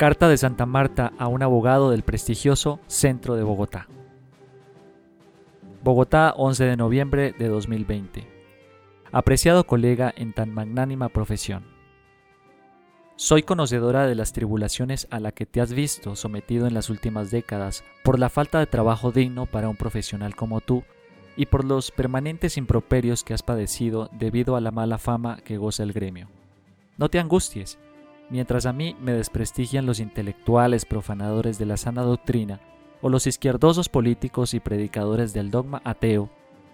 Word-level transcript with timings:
Carta 0.00 0.30
de 0.30 0.38
Santa 0.38 0.64
Marta 0.64 1.12
a 1.18 1.28
un 1.28 1.42
abogado 1.42 1.90
del 1.90 2.04
prestigioso 2.04 2.80
Centro 2.86 3.36
de 3.36 3.42
Bogotá. 3.42 3.86
Bogotá, 5.84 6.32
11 6.38 6.64
de 6.64 6.76
noviembre 6.78 7.34
de 7.38 7.48
2020. 7.48 8.26
Apreciado 9.12 9.64
colega 9.66 10.10
en 10.16 10.32
tan 10.32 10.54
magnánima 10.54 11.10
profesión. 11.10 11.66
Soy 13.16 13.42
conocedora 13.42 14.06
de 14.06 14.14
las 14.14 14.32
tribulaciones 14.32 15.06
a 15.10 15.20
la 15.20 15.32
que 15.32 15.44
te 15.44 15.60
has 15.60 15.74
visto 15.74 16.16
sometido 16.16 16.66
en 16.66 16.72
las 16.72 16.88
últimas 16.88 17.30
décadas 17.30 17.84
por 18.02 18.18
la 18.18 18.30
falta 18.30 18.58
de 18.58 18.66
trabajo 18.66 19.12
digno 19.12 19.44
para 19.44 19.68
un 19.68 19.76
profesional 19.76 20.34
como 20.34 20.62
tú 20.62 20.82
y 21.36 21.44
por 21.44 21.62
los 21.62 21.90
permanentes 21.90 22.56
improperios 22.56 23.22
que 23.22 23.34
has 23.34 23.42
padecido 23.42 24.08
debido 24.12 24.56
a 24.56 24.62
la 24.62 24.70
mala 24.70 24.96
fama 24.96 25.42
que 25.44 25.58
goza 25.58 25.82
el 25.82 25.92
gremio. 25.92 26.30
No 26.96 27.10
te 27.10 27.18
angusties, 27.18 27.78
mientras 28.30 28.64
a 28.66 28.72
mí 28.72 28.96
me 29.00 29.12
desprestigian 29.12 29.86
los 29.86 30.00
intelectuales 30.00 30.84
profanadores 30.84 31.58
de 31.58 31.66
la 31.66 31.76
sana 31.76 32.02
doctrina 32.02 32.60
o 33.02 33.08
los 33.08 33.26
izquierdosos 33.26 33.88
políticos 33.88 34.54
y 34.54 34.60
predicadores 34.60 35.32
del 35.32 35.50
dogma 35.50 35.82
ateo, 35.84 36.30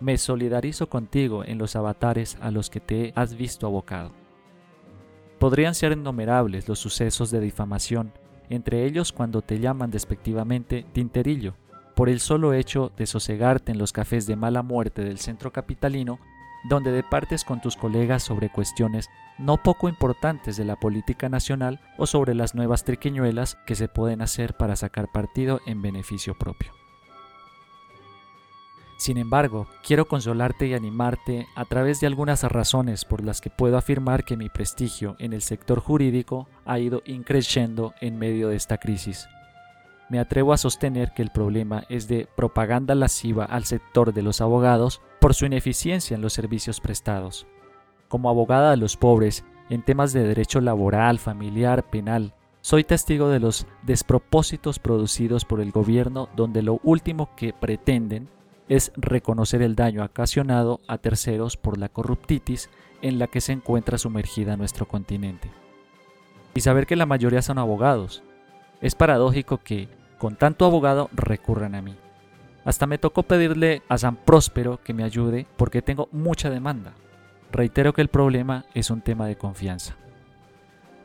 me 0.00 0.18
solidarizo 0.18 0.88
contigo 0.88 1.44
en 1.44 1.58
los 1.58 1.74
avatares 1.74 2.36
a 2.40 2.50
los 2.50 2.70
que 2.70 2.80
te 2.80 3.12
has 3.16 3.34
visto 3.34 3.66
abocado. 3.66 4.12
Podrían 5.38 5.74
ser 5.74 5.92
innumerables 5.92 6.68
los 6.68 6.78
sucesos 6.78 7.30
de 7.30 7.40
difamación, 7.40 8.12
entre 8.48 8.84
ellos 8.84 9.12
cuando 9.12 9.42
te 9.42 9.60
llaman 9.60 9.90
despectivamente 9.90 10.84
tinterillo, 10.92 11.54
por 11.94 12.08
el 12.08 12.20
solo 12.20 12.52
hecho 12.52 12.92
de 12.96 13.06
sosegarte 13.06 13.72
en 13.72 13.78
los 13.78 13.92
cafés 13.92 14.26
de 14.26 14.36
mala 14.36 14.62
muerte 14.62 15.02
del 15.04 15.18
centro 15.18 15.52
capitalino 15.52 16.18
donde 16.64 16.92
departes 16.92 17.44
con 17.44 17.60
tus 17.60 17.76
colegas 17.76 18.22
sobre 18.22 18.50
cuestiones 18.50 19.08
no 19.38 19.56
poco 19.62 19.88
importantes 19.88 20.56
de 20.56 20.64
la 20.64 20.76
política 20.76 21.28
nacional 21.28 21.80
o 21.96 22.06
sobre 22.06 22.34
las 22.34 22.54
nuevas 22.54 22.84
triquiñuelas 22.84 23.56
que 23.66 23.74
se 23.74 23.88
pueden 23.88 24.22
hacer 24.22 24.56
para 24.56 24.76
sacar 24.76 25.08
partido 25.12 25.60
en 25.66 25.82
beneficio 25.82 26.34
propio. 26.36 26.72
Sin 28.98 29.16
embargo, 29.16 29.68
quiero 29.86 30.08
consolarte 30.08 30.66
y 30.66 30.74
animarte 30.74 31.46
a 31.54 31.64
través 31.64 32.00
de 32.00 32.08
algunas 32.08 32.42
razones 32.42 33.04
por 33.04 33.24
las 33.24 33.40
que 33.40 33.48
puedo 33.48 33.78
afirmar 33.78 34.24
que 34.24 34.36
mi 34.36 34.48
prestigio 34.48 35.14
en 35.20 35.32
el 35.32 35.40
sector 35.40 35.78
jurídico 35.78 36.48
ha 36.66 36.80
ido 36.80 37.02
increciendo 37.06 37.94
en 38.00 38.18
medio 38.18 38.48
de 38.48 38.56
esta 38.56 38.78
crisis. 38.78 39.28
Me 40.08 40.18
atrevo 40.18 40.52
a 40.52 40.56
sostener 40.56 41.12
que 41.12 41.22
el 41.22 41.30
problema 41.30 41.84
es 41.88 42.08
de 42.08 42.26
propaganda 42.34 42.96
lasciva 42.96 43.44
al 43.44 43.64
sector 43.66 44.12
de 44.12 44.22
los 44.22 44.40
abogados 44.40 45.00
por 45.20 45.34
su 45.34 45.46
ineficiencia 45.46 46.14
en 46.14 46.22
los 46.22 46.32
servicios 46.32 46.80
prestados. 46.80 47.46
Como 48.08 48.30
abogada 48.30 48.70
de 48.70 48.76
los 48.76 48.96
pobres, 48.96 49.44
en 49.70 49.82
temas 49.82 50.12
de 50.12 50.22
derecho 50.22 50.60
laboral, 50.60 51.18
familiar, 51.18 51.88
penal, 51.90 52.34
soy 52.60 52.84
testigo 52.84 53.28
de 53.28 53.40
los 53.40 53.66
despropósitos 53.82 54.78
producidos 54.78 55.44
por 55.44 55.60
el 55.60 55.70
gobierno 55.70 56.28
donde 56.36 56.62
lo 56.62 56.80
último 56.82 57.30
que 57.36 57.52
pretenden 57.52 58.28
es 58.68 58.92
reconocer 58.96 59.62
el 59.62 59.74
daño 59.74 60.04
ocasionado 60.04 60.80
a 60.86 60.98
terceros 60.98 61.56
por 61.56 61.78
la 61.78 61.88
corruptitis 61.88 62.68
en 63.00 63.18
la 63.18 63.26
que 63.28 63.40
se 63.40 63.52
encuentra 63.52 63.98
sumergida 63.98 64.56
nuestro 64.56 64.86
continente. 64.86 65.50
Y 66.54 66.60
saber 66.60 66.86
que 66.86 66.96
la 66.96 67.06
mayoría 67.06 67.42
son 67.42 67.58
abogados. 67.58 68.22
Es 68.80 68.94
paradójico 68.94 69.58
que, 69.58 69.88
con 70.18 70.36
tanto 70.36 70.64
abogado, 70.64 71.08
recurran 71.14 71.74
a 71.74 71.82
mí. 71.82 71.96
Hasta 72.68 72.86
me 72.86 72.98
tocó 72.98 73.22
pedirle 73.22 73.80
a 73.88 73.96
San 73.96 74.16
Próspero 74.16 74.78
que 74.84 74.92
me 74.92 75.02
ayude 75.02 75.46
porque 75.56 75.80
tengo 75.80 76.10
mucha 76.12 76.50
demanda. 76.50 76.92
Reitero 77.50 77.94
que 77.94 78.02
el 78.02 78.08
problema 78.08 78.66
es 78.74 78.90
un 78.90 79.00
tema 79.00 79.26
de 79.26 79.38
confianza. 79.38 79.96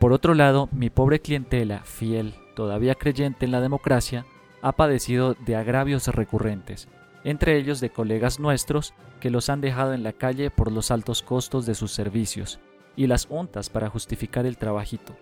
Por 0.00 0.12
otro 0.12 0.34
lado, 0.34 0.68
mi 0.72 0.90
pobre 0.90 1.20
clientela, 1.20 1.84
fiel, 1.84 2.34
todavía 2.56 2.96
creyente 2.96 3.44
en 3.44 3.52
la 3.52 3.60
democracia, 3.60 4.26
ha 4.62 4.72
padecido 4.72 5.34
de 5.34 5.54
agravios 5.54 6.08
recurrentes, 6.08 6.88
entre 7.22 7.56
ellos 7.56 7.78
de 7.80 7.90
colegas 7.90 8.40
nuestros 8.40 8.92
que 9.20 9.30
los 9.30 9.48
han 9.48 9.60
dejado 9.60 9.94
en 9.94 10.02
la 10.02 10.12
calle 10.12 10.50
por 10.50 10.72
los 10.72 10.90
altos 10.90 11.22
costos 11.22 11.66
de 11.66 11.76
sus 11.76 11.92
servicios 11.92 12.58
y 12.96 13.06
las 13.06 13.28
untas 13.30 13.70
para 13.70 13.90
justificar 13.90 14.44
el 14.44 14.58
trabajito. 14.58 15.14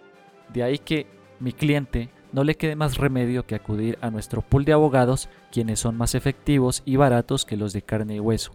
De 0.48 0.62
ahí 0.62 0.78
que 0.78 1.06
mi 1.40 1.52
cliente 1.52 2.08
no 2.32 2.44
le 2.44 2.56
quede 2.56 2.76
más 2.76 2.97
remedio 2.97 3.47
que 3.47 3.54
acudir 3.54 3.98
a 4.00 4.10
nuestro 4.10 4.43
pool 4.43 4.65
de 4.65 4.72
abogados, 4.72 5.28
quienes 5.50 5.81
son 5.81 5.97
más 5.97 6.15
efectivos 6.15 6.82
y 6.84 6.97
baratos 6.97 7.44
que 7.44 7.56
los 7.56 7.72
de 7.72 7.82
carne 7.82 8.16
y 8.16 8.20
hueso. 8.20 8.53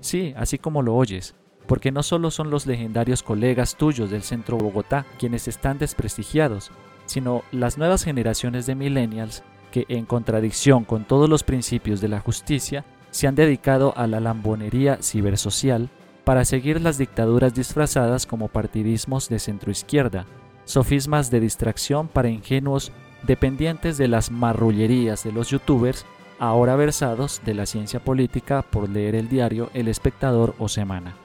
Sí, 0.00 0.34
así 0.36 0.58
como 0.58 0.82
lo 0.82 0.94
oyes, 0.94 1.34
porque 1.66 1.90
no 1.90 2.02
solo 2.02 2.30
son 2.30 2.50
los 2.50 2.66
legendarios 2.66 3.22
colegas 3.22 3.76
tuyos 3.76 4.10
del 4.10 4.22
centro 4.22 4.58
Bogotá 4.58 5.06
quienes 5.18 5.48
están 5.48 5.78
desprestigiados, 5.78 6.70
sino 7.06 7.42
las 7.52 7.78
nuevas 7.78 8.04
generaciones 8.04 8.66
de 8.66 8.74
millennials 8.74 9.42
que, 9.70 9.84
en 9.88 10.06
contradicción 10.06 10.84
con 10.84 11.04
todos 11.04 11.28
los 11.28 11.42
principios 11.42 12.00
de 12.00 12.08
la 12.08 12.20
justicia, 12.20 12.84
se 13.10 13.26
han 13.26 13.34
dedicado 13.34 13.94
a 13.96 14.06
la 14.06 14.20
lambonería 14.20 14.98
cibersocial 15.02 15.88
para 16.24 16.44
seguir 16.44 16.80
las 16.80 16.98
dictaduras 16.98 17.54
disfrazadas 17.54 18.26
como 18.26 18.48
partidismos 18.48 19.28
de 19.28 19.38
centroizquierda, 19.38 20.26
sofismas 20.64 21.30
de 21.30 21.40
distracción 21.40 22.08
para 22.08 22.28
ingenuos 22.28 22.92
dependientes 23.26 23.98
de 23.98 24.08
las 24.08 24.30
marrullerías 24.30 25.24
de 25.24 25.32
los 25.32 25.50
youtubers, 25.50 26.06
ahora 26.38 26.76
versados 26.76 27.40
de 27.44 27.54
la 27.54 27.66
ciencia 27.66 28.00
política 28.00 28.62
por 28.62 28.88
leer 28.88 29.14
el 29.14 29.28
diario 29.28 29.70
El 29.74 29.88
Espectador 29.88 30.54
o 30.58 30.68
Semana. 30.68 31.16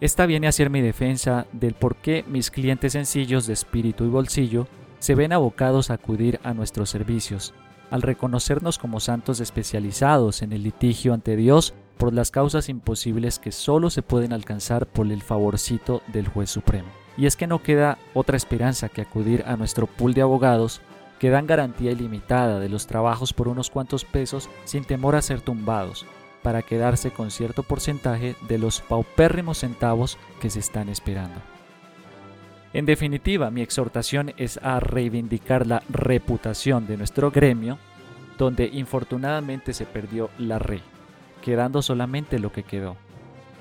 Esta 0.00 0.26
viene 0.26 0.48
a 0.48 0.52
ser 0.52 0.68
mi 0.68 0.80
defensa 0.80 1.46
del 1.52 1.74
por 1.74 1.94
qué 1.94 2.24
mis 2.26 2.50
clientes 2.50 2.94
sencillos 2.94 3.46
de 3.46 3.52
espíritu 3.52 4.04
y 4.04 4.08
bolsillo 4.08 4.66
se 4.98 5.14
ven 5.14 5.32
abocados 5.32 5.90
a 5.90 5.94
acudir 5.94 6.40
a 6.42 6.54
nuestros 6.54 6.90
servicios, 6.90 7.54
al 7.90 8.02
reconocernos 8.02 8.78
como 8.78 8.98
santos 8.98 9.38
especializados 9.40 10.42
en 10.42 10.52
el 10.52 10.62
litigio 10.62 11.14
ante 11.14 11.36
Dios 11.36 11.74
por 11.98 12.12
las 12.12 12.30
causas 12.30 12.68
imposibles 12.68 13.38
que 13.38 13.52
solo 13.52 13.90
se 13.90 14.02
pueden 14.02 14.32
alcanzar 14.32 14.86
por 14.86 15.06
el 15.06 15.22
favorcito 15.22 16.02
del 16.12 16.26
juez 16.26 16.50
supremo. 16.50 17.01
Y 17.16 17.26
es 17.26 17.36
que 17.36 17.46
no 17.46 17.62
queda 17.62 17.98
otra 18.14 18.36
esperanza 18.36 18.88
que 18.88 19.02
acudir 19.02 19.44
a 19.46 19.56
nuestro 19.56 19.86
pool 19.86 20.14
de 20.14 20.22
abogados 20.22 20.80
que 21.18 21.30
dan 21.30 21.46
garantía 21.46 21.92
ilimitada 21.92 22.58
de 22.58 22.68
los 22.68 22.86
trabajos 22.86 23.32
por 23.32 23.46
unos 23.46 23.70
cuantos 23.70 24.04
pesos 24.04 24.50
sin 24.64 24.84
temor 24.84 25.14
a 25.14 25.22
ser 25.22 25.40
tumbados, 25.40 26.04
para 26.42 26.62
quedarse 26.62 27.12
con 27.12 27.30
cierto 27.30 27.62
porcentaje 27.62 28.34
de 28.48 28.58
los 28.58 28.80
paupérrimos 28.80 29.58
centavos 29.58 30.18
que 30.40 30.50
se 30.50 30.58
están 30.58 30.88
esperando. 30.88 31.40
En 32.72 32.86
definitiva, 32.86 33.50
mi 33.50 33.60
exhortación 33.60 34.32
es 34.36 34.58
a 34.62 34.80
reivindicar 34.80 35.66
la 35.66 35.82
reputación 35.88 36.86
de 36.86 36.96
nuestro 36.96 37.30
gremio, 37.30 37.78
donde 38.38 38.66
infortunadamente 38.72 39.74
se 39.74 39.84
perdió 39.84 40.30
la 40.38 40.58
re, 40.58 40.80
quedando 41.42 41.82
solamente 41.82 42.38
lo 42.38 42.50
que 42.50 42.62
quedó, 42.62 42.96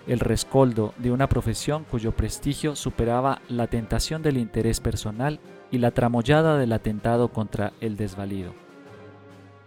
el 0.07 0.19
rescoldo 0.19 0.94
de 0.97 1.12
una 1.12 1.28
profesión 1.28 1.85
cuyo 1.89 2.12
prestigio 2.12 2.75
superaba 2.75 3.41
la 3.50 3.67
tentación 3.67 4.22
del 4.22 4.38
interés 4.38 4.79
personal 4.79 5.39
y 5.72 5.78
la 5.78 5.91
tramoyada 5.91 6.57
del 6.57 6.73
atentado 6.73 7.29
contra 7.29 7.73
el 7.81 7.97
desvalido. 7.97 8.53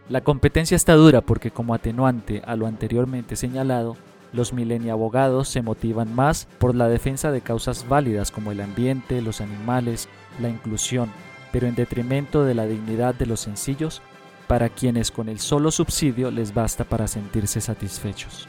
La 0.09 0.21
competencia 0.21 0.77
está 0.77 0.95
dura 0.95 1.23
porque 1.23 1.51
como 1.51 1.75
atenuante 1.75 2.43
a 2.45 2.57
lo 2.57 2.67
anteriormente 2.67 3.37
señalado, 3.37 3.97
los 4.33 4.53
mileniabogados 4.53 5.49
se 5.49 5.63
motivan 5.63 6.15
más 6.15 6.47
por 6.59 6.75
la 6.75 6.89
defensa 6.89 7.31
de 7.31 7.41
causas 7.41 7.89
válidas 7.89 8.31
como 8.31 8.53
el 8.53 8.61
ambiente, 8.61 9.23
los 9.23 9.41
animales, 9.41 10.09
la 10.41 10.49
inclusión, 10.49 11.11
pero 11.53 11.69
en 11.69 11.77
detrimento 11.77 12.45
de 12.45 12.55
la 12.55 12.67
dignidad 12.67 13.15
de 13.15 13.27
los 13.27 13.41
sencillos, 13.41 14.03
para 14.47 14.69
quienes 14.69 15.11
con 15.11 15.29
el 15.29 15.39
solo 15.39 15.71
subsidio 15.71 16.31
les 16.31 16.53
basta 16.53 16.85
para 16.85 17.07
sentirse 17.07 17.61
satisfechos. 17.61 18.49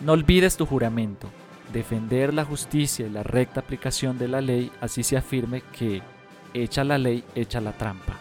No 0.00 0.12
olvides 0.12 0.56
tu 0.56 0.64
juramento, 0.64 1.28
defender 1.72 2.32
la 2.32 2.44
justicia 2.44 3.06
y 3.06 3.10
la 3.10 3.24
recta 3.24 3.60
aplicación 3.60 4.16
de 4.16 4.28
la 4.28 4.40
ley, 4.40 4.70
así 4.80 5.02
se 5.02 5.16
afirme 5.16 5.62
que 5.72 6.02
echa 6.54 6.84
la 6.84 6.98
ley, 6.98 7.24
echa 7.34 7.60
la 7.60 7.72
trampa. 7.72 8.14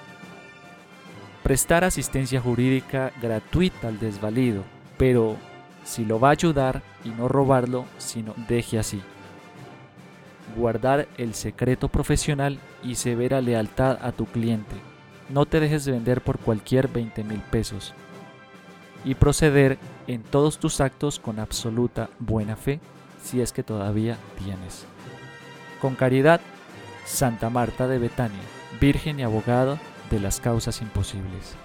Prestar 1.44 1.84
asistencia 1.84 2.42
jurídica 2.42 3.12
gratuita 3.22 3.90
al 3.90 4.00
desvalido, 4.00 4.64
pero 4.98 5.38
si 5.84 6.04
lo 6.04 6.20
va 6.20 6.30
a 6.30 6.32
ayudar 6.32 6.82
y 7.06 7.10
no 7.10 7.28
robarlo, 7.28 7.86
sino 8.00 8.34
deje 8.48 8.80
así. 8.80 9.02
Guardar 10.56 11.08
el 11.18 11.36
secreto 11.36 11.90
profesional 11.90 12.58
y 12.84 12.96
severa 12.96 13.40
lealtad 13.40 14.00
a 14.02 14.12
tu 14.12 14.26
cliente. 14.26 14.76
No 15.30 15.46
te 15.46 15.60
dejes 15.60 15.88
vender 15.88 16.22
por 16.22 16.40
cualquier 16.40 16.88
20 16.88 17.24
mil 17.24 17.40
pesos 17.40 17.94
y 19.06 19.16
proceder 19.16 19.78
en 20.08 20.24
todos 20.24 20.58
tus 20.58 20.82
actos 20.82 21.20
con 21.20 21.40
absoluta 21.40 22.10
buena 22.20 22.56
fe, 22.56 22.80
si 23.22 23.42
es 23.42 23.52
que 23.52 23.64
todavía 23.64 24.18
tienes. 24.38 24.86
Con 25.82 25.96
caridad, 25.96 26.42
Santa 27.06 27.50
Marta 27.50 27.88
de 27.88 28.00
Betania, 28.00 28.42
Virgen 28.80 29.20
y 29.20 29.24
abogado 29.24 29.80
de 30.10 30.20
las 30.20 30.40
causas 30.40 30.82
imposibles. 30.82 31.56